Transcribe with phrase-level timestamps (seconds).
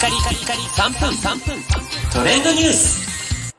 [0.00, 1.62] カリカリカリ3分3分
[2.10, 3.54] トレンドニュース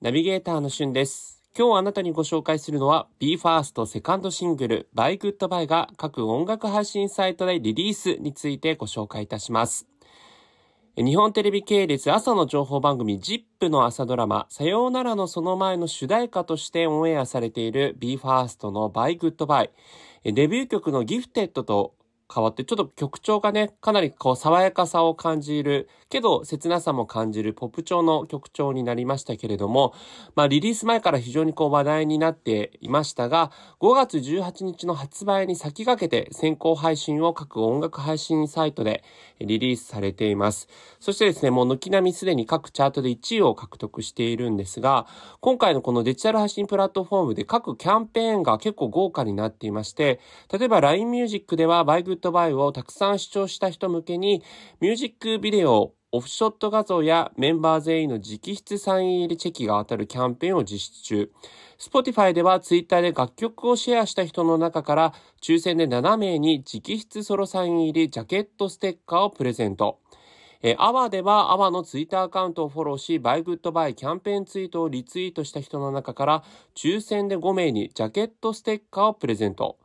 [0.00, 1.42] ナビゲーターのしゅんです。
[1.54, 9.86] 今日あなたにご紹介するのは BE:FIRST セカンドシングル By Goodbye が各音楽配信サイトでリリースについてご紹介いたします。
[10.96, 19.68] 日本テレビ系列朝の情報番組 ZIP の朝ドラマさようならのその前の主題歌としてオンエアされている BE:FIRST の By Goodbye
[20.24, 21.92] デビュー曲の Gifted と
[22.32, 29.94] 変わってちょっと曲調がね、かなりこう爽やかさを感じる、けど切なさも感じるポップ調の曲調になりましたけれども、
[30.34, 33.50] まあリリース前から非常にこう話題になっていましたが、
[33.80, 39.02] 5月18日の発売に先駆けて先行配信を各音楽配信サイトで
[39.40, 40.68] リリースされています。
[41.00, 45.06] そしてですね、もう軒並みすでに各チャートで1位を獲得しているんですが、
[45.40, 50.20] 今回のこのデジタル配信プラットフォームで各キャンペーンが結構豪華になっていまして、
[50.52, 51.84] 例えば LINE Music では
[52.16, 54.42] By Goodbye をたくさん視聴した人向けに
[54.80, 61.32] ミュージックビデオオフショット画像やメンバー全員の直筆サイン入りチェキが当たるキャンペーンを実施中。
[61.78, 69.98] Spotify では Twitter で楽曲をシェアした人の中から抽選で7名に直筆ソロサイン入りジャケットステッカーをプレゼント。
[70.62, 76.44] えー、 AWA では AWA のツイッターアカウントをフォローし、 Bye-Good-Bye キャンペーンツイートをリツイートした人の中から、
[76.74, 79.78] 抽選で5名にジャケットステッカーをプレゼント。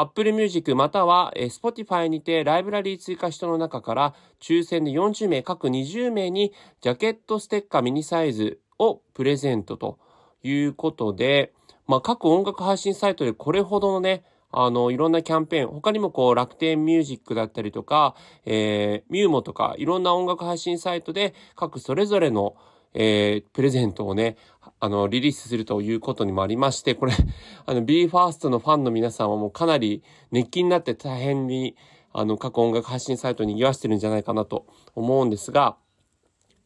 [0.00, 9.98] Apple Music または、え、Spotify にてライブラリー追加人の中から、抽選で40名、各20名にジャケットステッカーミニサイズをプレゼントと
[10.44, 11.52] いうことで、
[11.88, 18.14] まあ、各音楽配信サイトでこれほどのね、あの、いろんなキャンペーン、他にもこう、楽天ミュージックだったりとか、
[18.46, 22.54] えー、ミューモとか、いろんな音楽配信サイトで、各それぞれの、
[22.94, 24.36] えー、プレゼントをね、
[24.80, 27.12] あの、リリースするということにもありまして、これ、
[27.66, 31.76] あの、BE:FIRST のファンの皆さんはもうかなり熱気になって大変に、
[32.12, 35.76] あの、過去音楽配信サイトに賑わしてるんじゃないかなと思うんですが、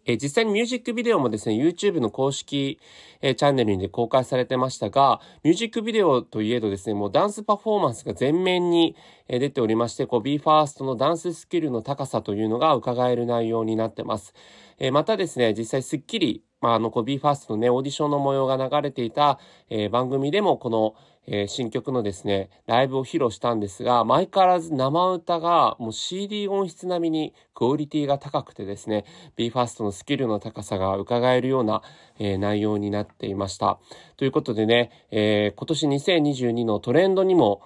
[0.04, 2.80] え実際にミュージックビデオもですね、YouTube の公式、
[3.20, 8.96] えチャンネルにで公開されてましたが、ミュージックビデオといえどですね、もうダンスパフォーマンスが全面に、
[9.28, 14.34] え出ておりまして、こう BE:FIRST のダンススキルの高さというのが伺える内容になってます。
[14.78, 20.94] えまたですね、実際スッキリ、まあ、あの、こう BE:FIRST のね、オーディションの模様が流れていた、え番組でもこの、
[21.26, 29.04] えー、新曲のですね、ライブを披露したんですが、相変わらず生歌がもう CD 音質並みにクオリティが高くてですね、
[29.36, 31.82] BE:FIRST のスキルの高さが伺えるような、
[32.18, 33.78] えー、内容になっていました。
[34.16, 37.60] ということでね、えー、今年2022のトレンドにも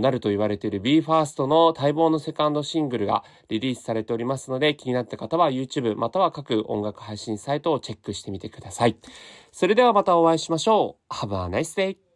[0.00, 8.96] なると言われている BE:FIRST の待望のセカンドシングルがリリースされておりますので、気になった方は YouTube または各音楽配信サイトをチェックしてみてください。
[9.52, 11.14] それではまたお会いしましょう。
[11.14, 12.07] Have a nice day!